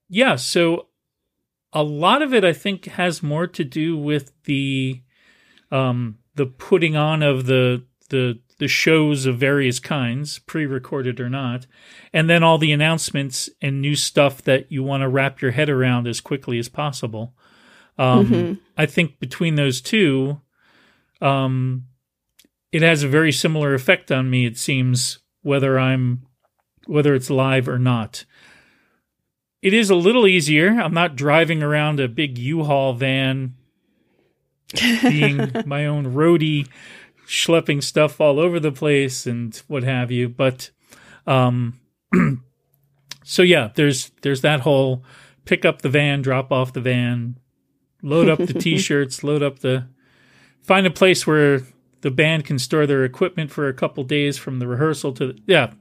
yeah, 0.09 0.35
so 0.35 0.87
a 1.71 1.83
lot 1.83 2.21
of 2.21 2.33
it 2.33 2.43
I 2.43 2.51
think 2.51 2.85
has 2.85 3.21
more 3.21 3.45
to 3.47 3.63
do 3.63 3.95
with 3.95 4.31
the 4.45 5.01
um, 5.71 6.17
the 6.33 6.47
putting 6.47 6.95
on 6.95 7.21
of 7.21 7.45
the 7.45 7.83
the 8.09 8.39
the 8.57 8.67
shows 8.67 9.25
of 9.25 9.37
various 9.37 9.79
kinds, 9.79 10.39
pre-recorded 10.39 11.19
or 11.21 11.29
not, 11.29 11.65
and 12.11 12.29
then 12.29 12.43
all 12.43 12.57
the 12.57 12.71
announcements 12.71 13.49
and 13.61 13.79
new 13.79 13.95
stuff 13.95 14.41
that 14.41 14.71
you 14.71 14.83
want 14.83 15.01
to 15.01 15.07
wrap 15.07 15.41
your 15.41 15.51
head 15.51 15.69
around 15.69 16.07
as 16.07 16.19
quickly 16.19 16.57
as 16.59 16.67
possible. 16.67 17.35
Um, 17.99 18.25
Mhm. 18.27 18.59
I 18.77 18.85
think 18.87 19.19
between 19.19 19.55
those 19.55 19.81
two, 19.81 20.39
um, 21.21 21.85
it 22.71 22.81
has 22.81 23.03
a 23.03 23.07
very 23.09 23.31
similar 23.31 23.73
effect 23.73 24.11
on 24.11 24.29
me. 24.29 24.45
It 24.45 24.57
seems 24.57 25.19
whether 25.41 25.77
I'm 25.77 26.21
whether 26.87 27.13
it's 27.13 27.29
live 27.29 27.67
or 27.69 27.77
not. 27.77 28.25
It 29.61 29.73
is 29.73 29.89
a 29.91 29.95
little 29.95 30.25
easier. 30.25 30.69
I'm 30.69 30.93
not 30.93 31.15
driving 31.15 31.61
around 31.61 31.99
a 31.99 32.07
big 32.07 32.37
U-Haul 32.39 32.93
van, 32.93 33.53
being 35.03 35.51
my 35.67 35.85
own 35.85 36.13
roadie, 36.15 36.67
schlepping 37.27 37.83
stuff 37.83 38.19
all 38.21 38.39
over 38.39 38.59
the 38.59 38.71
place 38.71 39.27
and 39.27 39.55
what 39.67 39.83
have 39.83 40.09
you. 40.09 40.29
But 40.29 40.71
um, 41.27 41.79
so 43.23 43.43
yeah, 43.43 43.69
there's 43.75 44.11
there's 44.21 44.41
that 44.41 44.61
whole 44.61 45.03
pick 45.45 45.65
up 45.65 45.81
the 45.81 45.89
van, 45.89 46.21
drop 46.21 46.51
off 46.51 46.73
the 46.73 46.81
van, 46.81 47.37
load 48.01 48.29
up 48.29 48.39
the 48.39 48.53
t-shirts, 48.59 49.23
load 49.23 49.43
up 49.43 49.59
the 49.59 49.87
find 50.61 50.85
a 50.85 50.91
place 50.91 51.25
where 51.27 51.61
the 52.01 52.11
band 52.11 52.45
can 52.45 52.59
store 52.59 52.85
their 52.87 53.03
equipment 53.03 53.51
for 53.51 53.67
a 53.67 53.73
couple 53.73 54.03
days 54.03 54.37
from 54.37 54.59
the 54.59 54.67
rehearsal 54.67 55.11
to 55.13 55.27
the, 55.27 55.39
yeah. 55.45 55.71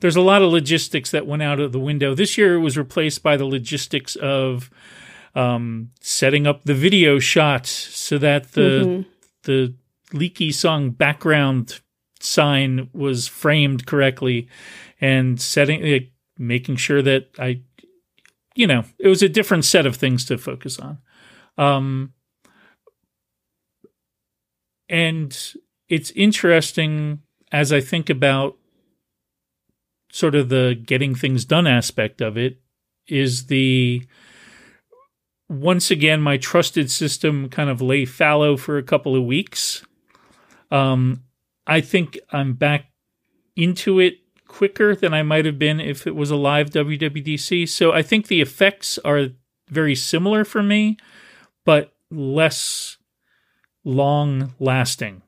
There's 0.00 0.16
a 0.16 0.20
lot 0.22 0.42
of 0.42 0.50
logistics 0.50 1.10
that 1.10 1.26
went 1.26 1.42
out 1.42 1.60
of 1.60 1.72
the 1.72 1.78
window. 1.78 2.14
This 2.14 2.36
year 2.38 2.54
it 2.54 2.60
was 2.60 2.76
replaced 2.78 3.22
by 3.22 3.36
the 3.36 3.44
logistics 3.44 4.16
of 4.16 4.70
um, 5.34 5.90
setting 6.00 6.46
up 6.46 6.64
the 6.64 6.74
video 6.74 7.18
shot 7.18 7.66
so 7.66 8.18
that 8.18 8.52
the 8.52 8.60
Mhm. 8.84 9.04
the 9.44 9.74
leaky 10.12 10.50
song 10.50 10.90
background 10.90 11.78
sign 12.18 12.88
was 12.92 13.28
framed 13.28 13.86
correctly 13.86 14.48
and 15.00 15.40
setting 15.40 15.82
like, 15.82 16.10
making 16.38 16.76
sure 16.76 17.00
that 17.02 17.28
I 17.38 17.60
you 18.56 18.66
know, 18.66 18.84
it 18.98 19.06
was 19.08 19.22
a 19.22 19.28
different 19.28 19.64
set 19.64 19.86
of 19.86 19.94
things 19.96 20.24
to 20.24 20.36
focus 20.36 20.78
on. 20.80 20.98
Um 21.60 22.12
and 24.88 25.54
it's 25.88 26.10
interesting 26.12 27.20
as 27.52 27.72
I 27.72 27.80
think 27.80 28.10
about 28.10 28.56
sort 30.10 30.34
of 30.34 30.48
the 30.48 30.80
getting 30.84 31.14
things 31.14 31.44
done 31.44 31.66
aspect 31.66 32.20
of 32.20 32.36
it 32.36 32.60
is 33.06 33.46
the 33.46 34.04
once 35.48 35.90
again 35.90 36.20
my 36.20 36.36
trusted 36.36 36.90
system 36.90 37.48
kind 37.48 37.70
of 37.70 37.80
lay 37.80 38.04
fallow 38.04 38.56
for 38.56 38.78
a 38.78 38.82
couple 38.82 39.14
of 39.14 39.24
weeks 39.24 39.84
um, 40.70 41.24
I 41.66 41.80
think 41.80 42.18
I'm 42.30 42.54
back 42.54 42.86
into 43.56 43.98
it 44.00 44.18
quicker 44.46 44.94
than 44.94 45.14
I 45.14 45.22
might 45.22 45.44
have 45.44 45.58
been 45.58 45.80
if 45.80 46.06
it 46.06 46.14
was 46.16 46.30
a 46.30 46.36
live 46.36 46.70
WWDC. 46.70 47.68
So 47.68 47.92
I 47.92 48.02
think 48.02 48.26
the 48.26 48.40
effects 48.40 48.98
are 48.98 49.28
very 49.68 49.94
similar 49.94 50.44
for 50.44 50.62
me, 50.62 50.96
but 51.70 51.92
less 52.10 52.96
long 53.84 54.56
lasting. 54.58 55.22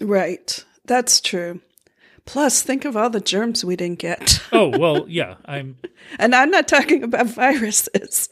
Right. 0.00 0.64
That's 0.86 1.20
true. 1.20 1.60
Plus, 2.24 2.62
think 2.62 2.86
of 2.86 2.96
all 2.96 3.10
the 3.10 3.20
germs 3.20 3.62
we 3.62 3.76
didn't 3.76 3.98
get. 3.98 4.42
oh 4.52 4.68
well, 4.68 5.04
yeah. 5.06 5.34
I'm 5.44 5.76
and 6.18 6.34
I'm 6.34 6.50
not 6.50 6.66
talking 6.66 7.02
about 7.02 7.26
viruses. 7.26 8.30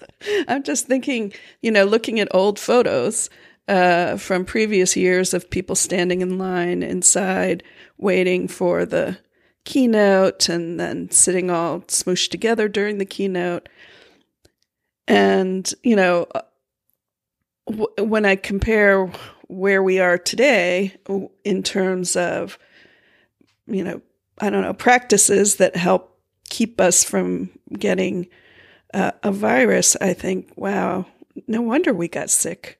I'm 0.49 0.63
just 0.63 0.87
thinking, 0.87 1.35
you 1.61 1.71
know, 1.71 1.85
looking 1.85 2.19
at 2.19 2.35
old 2.35 2.59
photos 2.59 3.29
uh, 3.69 4.17
from 4.17 4.47
previous 4.47 4.97
years 4.97 5.35
of 5.35 5.51
people 5.51 5.77
standing 5.77 6.23
in 6.23 6.39
line 6.39 6.83
inside 6.83 7.63
waiting 7.99 8.49
for 8.49 8.87
the 8.87 9.19
keynote 9.67 10.49
and 10.49 10.81
then 10.81 11.11
sitting 11.11 11.51
all 11.51 11.81
smooshed 11.81 12.31
together 12.31 12.71
during 12.71 12.97
the 12.97 13.05
keynote. 13.05 13.69
And, 15.09 15.73
you 15.83 15.97
know, 15.97 16.27
w- 17.67 17.89
when 17.99 18.25
I 18.25 18.37
compare 18.37 19.11
where 19.49 19.83
we 19.83 19.99
are 19.99 20.19
today 20.19 20.95
in 21.45 21.63
terms 21.63 22.15
of, 22.15 22.59
you 23.67 23.83
know, 23.83 24.01
I 24.39 24.51
don't 24.51 24.63
know, 24.63 24.75
practices 24.75 25.57
that 25.57 25.75
help 25.75 26.17
keep 26.51 26.81
us 26.81 27.03
from 27.03 27.51
getting 27.73 28.29
uh, 28.95 29.13
a 29.23 29.33
virus, 29.33 29.97
I 30.01 30.13
think, 30.13 30.53
wow, 30.57 31.07
no 31.47 31.63
wonder 31.63 31.93
we 31.93 32.09
got 32.09 32.31
sick. 32.31 32.79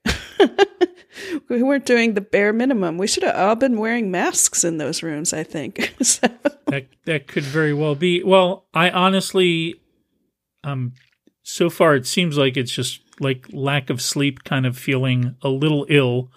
we 1.49 1.63
weren't 1.63 1.85
doing 1.85 2.13
the 2.13 2.21
bare 2.21 2.53
minimum. 2.53 2.97
We 2.97 3.07
should 3.07 3.23
have 3.23 3.35
all 3.35 3.55
been 3.55 3.77
wearing 3.77 4.11
masks 4.11 4.63
in 4.63 4.77
those 4.77 5.03
rooms, 5.03 5.33
I 5.33 5.43
think. 5.43 5.95
so. 6.01 6.27
That 6.67 6.87
that 7.05 7.27
could 7.27 7.43
very 7.43 7.73
well 7.73 7.95
be. 7.95 8.23
Well, 8.23 8.65
I 8.73 8.89
honestly 8.91 9.81
um 10.63 10.93
so 11.49 11.69
far 11.69 11.95
it 11.95 12.05
seems 12.05 12.37
like 12.37 12.57
it's 12.57 12.71
just 12.71 13.01
like 13.19 13.45
lack 13.51 13.89
of 13.89 14.01
sleep 14.01 14.43
kind 14.43 14.65
of 14.65 14.77
feeling 14.77 15.35
a 15.41 15.49
little 15.49 15.85
ill. 15.89 16.31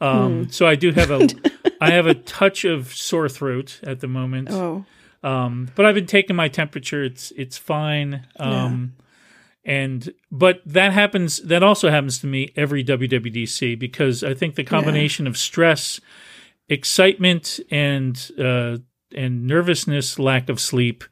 Um, 0.00 0.46
mm. 0.46 0.52
so 0.52 0.66
I 0.66 0.74
do 0.74 0.92
have 0.92 1.10
a 1.10 1.28
I 1.80 1.90
have 1.90 2.06
a 2.06 2.14
touch 2.14 2.64
of 2.64 2.94
sore 2.94 3.28
throat 3.28 3.80
at 3.82 4.00
the 4.00 4.08
moment. 4.08 4.50
Oh. 4.50 4.84
Um, 5.22 5.68
but 5.74 5.86
I've 5.86 5.94
been 5.94 6.06
taking 6.06 6.36
my 6.36 6.48
temperature. 6.48 7.02
It's 7.04 7.32
it's 7.36 7.58
fine. 7.58 8.26
Um, 8.38 8.94
yeah 8.98 9.02
and 9.66 10.14
but 10.30 10.62
that 10.64 10.92
happens 10.92 11.38
that 11.38 11.62
also 11.62 11.90
happens 11.90 12.20
to 12.20 12.26
me 12.28 12.52
every 12.56 12.84
WWDC 12.84 13.78
because 13.78 14.22
I 14.22 14.32
think 14.32 14.54
the 14.54 14.62
combination 14.62 15.26
yeah. 15.26 15.30
of 15.30 15.36
stress, 15.36 16.00
excitement, 16.68 17.58
and 17.68 18.30
uh, 18.38 18.78
and 19.14 19.44
nervousness, 19.44 20.20
lack 20.20 20.48
of 20.48 20.60
sleep, 20.60 21.02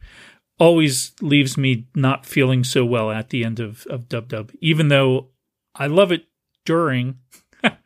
always 0.59 1.13
leaves 1.21 1.57
me 1.57 1.87
not 1.95 2.27
feeling 2.27 2.65
so 2.65 2.85
well 2.85 3.11
at 3.11 3.31
the 3.31 3.45
end 3.45 3.61
of 3.61 3.87
of 3.87 4.09
Dub 4.09 4.29
Dub. 4.29 4.53
Even 4.61 4.89
though 4.89 5.29
I 5.75 5.87
love 5.87 6.13
it 6.13 6.27
during, 6.65 7.19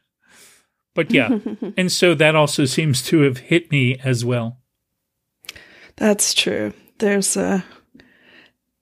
but 0.95 1.11
yeah, 1.13 1.39
and 1.77 1.91
so 1.91 2.15
that 2.15 2.35
also 2.35 2.65
seems 2.65 3.03
to 3.07 3.21
have 3.21 3.39
hit 3.39 3.71
me 3.71 3.99
as 4.05 4.25
well. 4.25 4.59
That's 5.97 6.35
true. 6.35 6.73
There's 6.99 7.37
a. 7.37 7.65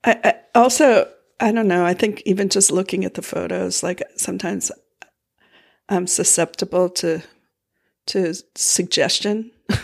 I, 0.04 0.20
I 0.24 0.34
also 0.54 1.08
I 1.40 1.52
don't 1.52 1.68
know. 1.68 1.84
I 1.84 1.94
think 1.94 2.22
even 2.24 2.48
just 2.48 2.70
looking 2.70 3.04
at 3.04 3.14
the 3.14 3.22
photos, 3.22 3.82
like 3.82 4.02
sometimes 4.16 4.70
I'm 5.88 6.06
susceptible 6.06 6.88
to 6.90 7.22
to 8.06 8.34
suggestion. 8.54 9.50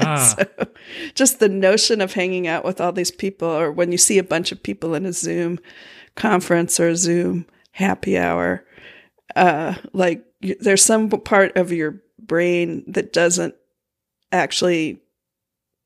Ah. 0.00 0.34
so 0.36 0.66
just 1.14 1.40
the 1.40 1.48
notion 1.48 2.00
of 2.00 2.14
hanging 2.14 2.46
out 2.46 2.64
with 2.64 2.80
all 2.80 2.92
these 2.92 3.10
people, 3.10 3.48
or 3.48 3.70
when 3.70 3.92
you 3.92 3.98
see 3.98 4.18
a 4.18 4.24
bunch 4.24 4.52
of 4.52 4.62
people 4.62 4.94
in 4.94 5.06
a 5.06 5.12
Zoom 5.12 5.58
conference 6.14 6.78
or 6.78 6.88
a 6.88 6.96
Zoom 6.96 7.46
happy 7.72 8.16
hour, 8.16 8.64
uh, 9.36 9.74
like 9.92 10.24
there's 10.60 10.84
some 10.84 11.08
part 11.08 11.56
of 11.56 11.72
your 11.72 12.02
brain 12.18 12.84
that 12.86 13.12
doesn't 13.12 13.54
actually 14.32 15.00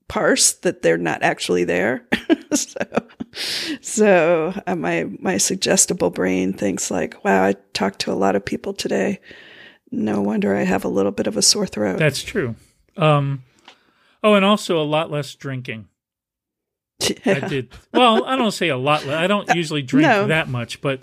parse 0.08 0.52
that 0.52 0.82
they're 0.82 0.98
not 0.98 1.22
actually 1.22 1.64
there. 1.64 2.06
so, 2.52 2.80
so 3.80 4.62
uh, 4.66 4.74
my 4.74 5.08
my 5.20 5.36
suggestible 5.36 6.10
brain 6.10 6.52
thinks 6.52 6.90
like, 6.90 7.22
"Wow, 7.24 7.44
I 7.44 7.54
talked 7.72 8.00
to 8.00 8.12
a 8.12 8.14
lot 8.14 8.36
of 8.36 8.44
people 8.44 8.72
today. 8.72 9.20
No 9.90 10.20
wonder 10.20 10.54
I 10.56 10.64
have 10.64 10.84
a 10.84 10.88
little 10.88 11.12
bit 11.12 11.26
of 11.26 11.36
a 11.36 11.42
sore 11.42 11.66
throat." 11.66 11.98
That's 11.98 12.22
true. 12.22 12.56
Um, 12.96 13.44
oh, 14.22 14.34
and 14.34 14.44
also 14.44 14.80
a 14.80 14.84
lot 14.84 15.10
less 15.10 15.34
drinking. 15.34 15.88
Yeah. 17.00 17.40
I 17.42 17.48
did 17.48 17.72
well. 17.94 18.24
I 18.24 18.36
don't 18.36 18.52
say 18.52 18.68
a 18.68 18.76
lot. 18.76 19.06
I 19.08 19.26
don't 19.26 19.48
usually 19.54 19.82
drink 19.82 20.08
no. 20.08 20.26
that 20.26 20.48
much, 20.48 20.80
but 20.80 21.00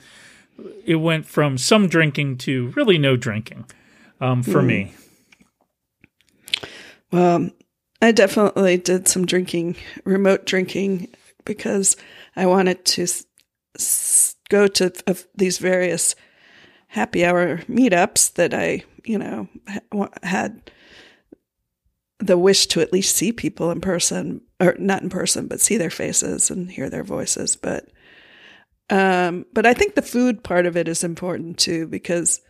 it 0.85 0.95
went 0.95 1.25
from 1.25 1.57
some 1.57 1.87
drinking 1.87 2.37
to 2.39 2.67
really 2.75 2.97
no 2.97 3.15
drinking 3.15 3.65
um, 4.19 4.43
for 4.43 4.61
mm. 4.61 4.65
me. 4.65 4.93
Well, 7.11 7.49
I 8.01 8.11
definitely 8.11 8.77
did 8.77 9.07
some 9.07 9.25
drinking, 9.25 9.77
remote 10.03 10.45
drinking, 10.45 11.09
because 11.45 11.95
I 12.35 12.45
wanted 12.45 12.83
to 12.85 13.03
s- 13.75 14.35
go 14.49 14.67
to 14.67 14.91
these 15.35 15.57
various 15.59 16.15
happy 16.87 17.25
hour 17.25 17.57
meetups 17.69 18.33
that 18.33 18.53
I, 18.53 18.83
you 19.03 19.17
know, 19.17 19.47
ha- 19.67 20.09
had 20.23 20.71
the 22.19 22.37
wish 22.37 22.67
to 22.67 22.81
at 22.81 22.93
least 22.93 23.15
see 23.15 23.31
people 23.31 23.71
in 23.71 23.81
person, 23.81 24.41
or 24.59 24.75
not 24.79 25.01
in 25.01 25.09
person, 25.09 25.47
but 25.47 25.59
see 25.59 25.77
their 25.77 25.89
faces 25.89 26.49
and 26.49 26.71
hear 26.71 26.89
their 26.89 27.03
voices. 27.03 27.55
But, 27.55 27.89
um, 28.89 29.45
but 29.53 29.65
I 29.65 29.73
think 29.73 29.95
the 29.95 30.01
food 30.01 30.43
part 30.43 30.65
of 30.65 30.77
it 30.77 30.87
is 30.87 31.03
important 31.03 31.57
too, 31.57 31.87
because 31.87 32.41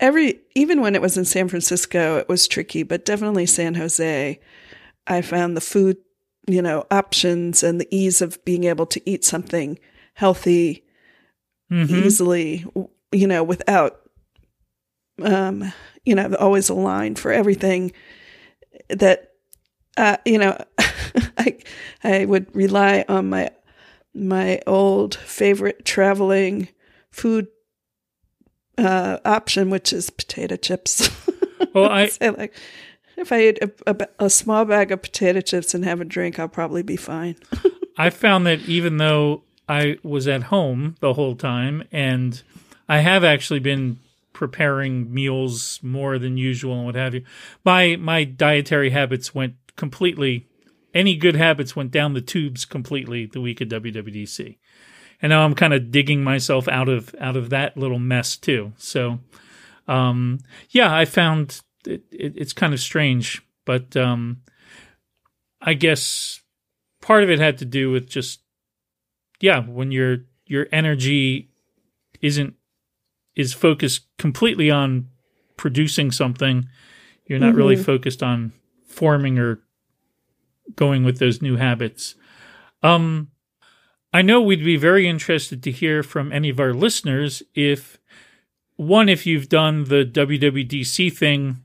every, 0.00 0.40
even 0.54 0.80
when 0.80 0.94
it 0.94 1.02
was 1.02 1.16
in 1.16 1.24
San 1.24 1.48
Francisco, 1.48 2.16
it 2.16 2.28
was 2.28 2.48
tricky, 2.48 2.82
but 2.82 3.04
definitely 3.04 3.46
San 3.46 3.74
Jose 3.74 4.40
I 5.08 5.22
found 5.22 5.56
the 5.56 5.62
food, 5.62 5.96
you 6.46 6.62
know, 6.62 6.84
options 6.90 7.62
and 7.62 7.80
the 7.80 7.88
ease 7.90 8.20
of 8.20 8.44
being 8.44 8.64
able 8.64 8.86
to 8.86 9.10
eat 9.10 9.24
something 9.24 9.78
healthy 10.14 10.84
mm-hmm. 11.70 11.94
easily, 11.94 12.66
you 13.12 13.26
know, 13.26 13.42
without, 13.42 14.00
um, 15.22 15.72
you 16.04 16.14
know, 16.14 16.34
always 16.34 16.68
a 16.68 16.74
line 16.74 17.14
for 17.14 17.32
everything 17.32 17.92
that, 18.88 19.32
uh, 19.96 20.16
you 20.24 20.38
know, 20.38 20.56
I, 21.38 21.58
I 22.02 22.24
would 22.24 22.54
rely 22.54 23.04
on 23.08 23.28
my, 23.30 23.50
my 24.14 24.60
old 24.66 25.14
favorite 25.14 25.84
traveling 25.84 26.68
food 27.10 27.48
uh, 28.76 29.18
option, 29.24 29.70
which 29.70 29.92
is 29.92 30.10
potato 30.10 30.56
chips. 30.56 31.10
Well, 31.74 31.90
I 31.90 32.06
say 32.08 32.30
like 32.30 32.54
if 33.16 33.32
I 33.32 33.48
eat 33.48 33.58
a, 33.60 33.70
a, 33.86 34.08
a, 34.26 34.30
small 34.30 34.64
bag 34.64 34.92
of 34.92 35.02
potato 35.02 35.40
chips 35.40 35.74
and 35.74 35.84
have 35.84 36.00
a 36.00 36.04
drink, 36.04 36.38
I'll 36.38 36.48
probably 36.48 36.82
be 36.82 36.96
fine. 36.96 37.36
I 37.96 38.10
found 38.10 38.46
that 38.46 38.60
even 38.68 38.98
though 38.98 39.42
I 39.68 39.98
was 40.02 40.28
at 40.28 40.44
home 40.44 40.94
the 41.00 41.14
whole 41.14 41.34
time, 41.34 41.82
and 41.90 42.40
I 42.88 42.98
have 42.98 43.24
actually 43.24 43.58
been 43.58 43.98
preparing 44.38 45.12
meals 45.12 45.80
more 45.82 46.16
than 46.16 46.36
usual 46.36 46.76
and 46.76 46.86
what 46.86 46.94
have 46.94 47.12
you, 47.12 47.24
my 47.64 47.96
my 47.96 48.22
dietary 48.22 48.90
habits 48.90 49.34
went 49.34 49.54
completely. 49.76 50.46
Any 50.94 51.16
good 51.16 51.34
habits 51.34 51.74
went 51.74 51.90
down 51.90 52.14
the 52.14 52.20
tubes 52.20 52.64
completely 52.64 53.26
the 53.26 53.40
week 53.40 53.60
of 53.60 53.68
WWDC, 53.68 54.56
and 55.20 55.30
now 55.30 55.44
I'm 55.44 55.56
kind 55.56 55.74
of 55.74 55.90
digging 55.90 56.22
myself 56.22 56.68
out 56.68 56.88
of 56.88 57.14
out 57.20 57.36
of 57.36 57.50
that 57.50 57.76
little 57.76 57.98
mess 57.98 58.36
too. 58.36 58.72
So, 58.76 59.18
um, 59.88 60.38
yeah, 60.70 60.94
I 60.94 61.04
found 61.04 61.60
it, 61.84 62.04
it, 62.12 62.34
it's 62.36 62.52
kind 62.52 62.72
of 62.72 62.78
strange, 62.78 63.42
but 63.66 63.96
um, 63.96 64.42
I 65.60 65.74
guess 65.74 66.40
part 67.02 67.24
of 67.24 67.30
it 67.30 67.40
had 67.40 67.58
to 67.58 67.64
do 67.64 67.90
with 67.90 68.08
just 68.08 68.40
yeah, 69.40 69.58
when 69.58 69.90
your 69.90 70.18
your 70.46 70.68
energy 70.70 71.50
isn't 72.20 72.54
is 73.38 73.54
focused 73.54 74.04
completely 74.18 74.70
on 74.70 75.08
producing 75.56 76.10
something, 76.10 76.68
you're 77.26 77.38
not 77.38 77.50
mm-hmm. 77.50 77.56
really 77.56 77.76
focused 77.76 78.22
on 78.22 78.52
forming 78.84 79.38
or 79.38 79.60
going 80.74 81.04
with 81.04 81.18
those 81.18 81.40
new 81.40 81.56
habits. 81.56 82.16
Um, 82.82 83.28
I 84.12 84.22
know 84.22 84.40
we'd 84.40 84.64
be 84.64 84.76
very 84.76 85.08
interested 85.08 85.62
to 85.62 85.70
hear 85.70 86.02
from 86.02 86.32
any 86.32 86.48
of 86.48 86.58
our 86.58 86.74
listeners 86.74 87.42
if 87.54 87.98
one, 88.76 89.08
if 89.08 89.24
you've 89.24 89.48
done 89.48 89.84
the 89.84 90.04
WWDC 90.04 91.16
thing 91.16 91.62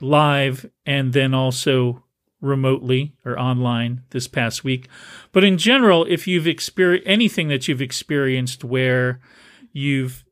live 0.00 0.70
and 0.84 1.12
then 1.12 1.34
also 1.34 2.04
remotely 2.40 3.16
or 3.24 3.38
online 3.38 4.02
this 4.10 4.28
past 4.28 4.62
week. 4.62 4.88
But 5.32 5.42
in 5.42 5.58
general, 5.58 6.04
if 6.04 6.28
you've 6.28 6.46
experienced 6.46 7.08
anything 7.08 7.48
that 7.48 7.66
you've 7.66 7.82
experienced 7.82 8.62
where 8.62 9.20
you've 9.72 10.25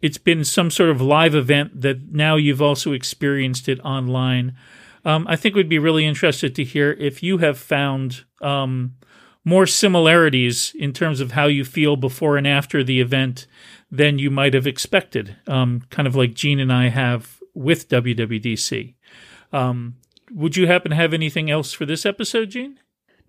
it's 0.00 0.18
been 0.18 0.44
some 0.44 0.70
sort 0.70 0.90
of 0.90 1.00
live 1.00 1.34
event 1.34 1.80
that 1.80 2.12
now 2.12 2.36
you've 2.36 2.62
also 2.62 2.92
experienced 2.92 3.68
it 3.68 3.80
online. 3.80 4.56
Um, 5.04 5.26
I 5.28 5.36
think 5.36 5.54
we'd 5.54 5.68
be 5.68 5.78
really 5.78 6.06
interested 6.06 6.54
to 6.54 6.64
hear 6.64 6.92
if 6.92 7.22
you 7.22 7.38
have 7.38 7.58
found 7.58 8.24
um, 8.40 8.96
more 9.44 9.66
similarities 9.66 10.74
in 10.78 10.92
terms 10.92 11.20
of 11.20 11.32
how 11.32 11.46
you 11.46 11.64
feel 11.64 11.96
before 11.96 12.36
and 12.36 12.46
after 12.46 12.84
the 12.84 13.00
event 13.00 13.46
than 13.90 14.18
you 14.18 14.30
might 14.30 14.54
have 14.54 14.66
expected, 14.66 15.36
um, 15.46 15.82
kind 15.90 16.06
of 16.06 16.14
like 16.14 16.34
Jean 16.34 16.60
and 16.60 16.72
I 16.72 16.88
have 16.88 17.40
with 17.54 17.88
WWDC. 17.88 18.94
Um, 19.52 19.96
would 20.32 20.56
you 20.56 20.66
happen 20.66 20.90
to 20.90 20.96
have 20.96 21.12
anything 21.12 21.50
else 21.50 21.72
for 21.72 21.84
this 21.84 22.06
episode, 22.06 22.50
Jean? 22.50 22.78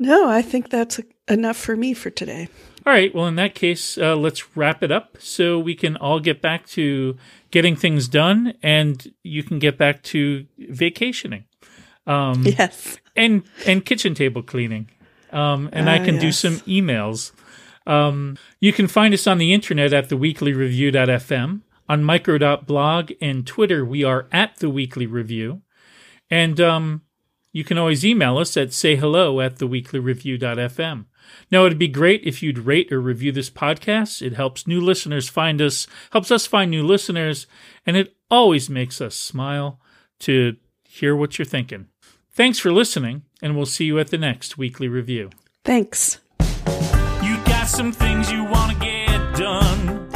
No, 0.02 0.28
I 0.28 0.42
think 0.42 0.70
that's 0.72 1.00
enough 1.30 1.58
for 1.58 1.76
me 1.78 1.94
for 1.94 2.10
today. 2.10 2.50
All 2.88 2.92
right. 2.92 3.14
Well, 3.14 3.28
in 3.28 3.36
that 3.36 3.54
case, 3.54 4.00
uh, 4.00 4.16
let's 4.16 4.58
wrap 4.58 4.82
it 4.82 4.92
up 4.92 5.18
so 5.20 5.60
we 5.60 5.76
can 5.76 5.96
all 5.98 6.20
get 6.20 6.42
back 6.42 6.66
to 6.70 7.16
getting 7.52 7.76
things 7.76 8.08
done 8.08 8.56
and 8.64 9.14
you 9.22 9.44
can 9.44 9.60
get 9.60 9.78
back 9.78 10.02
to 10.04 10.48
vacationing. 10.58 11.46
Um, 12.08 12.42
yes. 12.44 12.98
And, 13.16 13.44
and 13.68 13.86
kitchen 13.86 14.16
table 14.16 14.42
cleaning. 14.42 14.90
Um, 15.32 15.70
and 15.72 15.88
I 15.88 16.00
Ah, 16.00 16.06
can 16.06 16.18
do 16.18 16.32
some 16.32 16.56
emails. 16.62 17.32
Um, 17.86 18.38
you 18.60 18.74
can 18.74 18.88
find 18.88 19.14
us 19.14 19.28
on 19.28 19.38
the 19.38 19.54
internet 19.54 19.94
at 19.94 20.10
theweeklyreview.fm. 20.10 21.62
On 21.88 22.04
micro.blog 22.04 23.12
and 23.22 23.46
Twitter, 23.46 23.86
we 23.86 24.04
are 24.04 24.28
at 24.32 24.58
the 24.58 24.70
Weekly 24.70 25.06
Review. 25.06 25.62
And 26.32 26.60
um, 26.60 27.02
you 27.52 27.64
can 27.64 27.78
always 27.78 28.06
email 28.06 28.38
us 28.38 28.56
at 28.58 28.70
sayhello 28.70 29.44
at 29.44 29.58
theweeklyreview.fm. 29.58 31.06
Now, 31.50 31.66
it'd 31.66 31.80
be 31.80 31.88
great 31.88 32.24
if 32.24 32.42
you'd 32.42 32.60
rate 32.60 32.92
or 32.92 33.00
review 33.00 33.32
this 33.32 33.50
podcast. 33.50 34.22
It 34.22 34.34
helps 34.34 34.68
new 34.68 34.82
listeners 34.82 35.30
find 35.30 35.62
us, 35.62 35.88
helps 36.12 36.32
us 36.32 36.46
find 36.46 36.72
new 36.72 36.84
listeners, 36.84 37.48
and 37.86 37.96
it 37.96 38.16
always 38.30 38.70
makes 38.70 39.02
us 39.02 39.16
smile 39.16 39.80
to 40.20 40.56
hear 40.84 41.16
what 41.16 41.38
you're 41.38 41.46
thinking. 41.46 41.88
Thanks 42.32 42.60
for 42.60 42.72
listening, 42.72 43.24
and 43.42 43.56
we'll 43.56 43.66
see 43.66 43.86
you 43.86 44.00
at 44.00 44.08
the 44.08 44.18
next 44.18 44.58
weekly 44.58 44.88
review. 44.88 45.30
Thanks. 45.64 46.20
You 47.24 47.38
got 47.46 47.68
some 47.68 47.92
things 47.92 48.32
you 48.32 48.44
want 48.44 48.74
to 48.74 48.80
get 48.80 49.36
done 49.36 50.10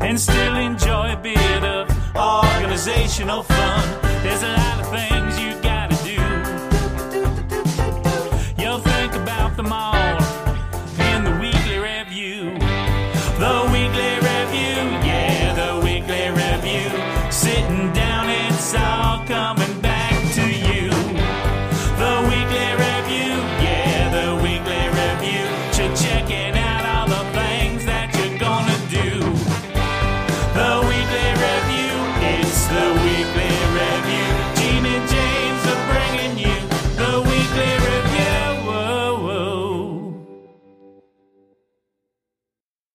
and 0.00 0.20
still 0.20 0.56
enjoy 0.56 1.12
a 1.12 1.16
bit 1.16 1.64
of 1.64 1.88
organizational 2.16 3.42
fun. 3.42 4.00
There's 4.22 4.42
a 4.42 4.52
lot 4.52 4.80
of 4.80 4.90
things 4.90 5.23